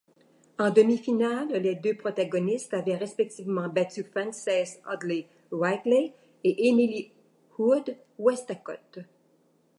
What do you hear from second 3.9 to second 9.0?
Frances Hoddle-Wrigley et Emily Hood Westacott.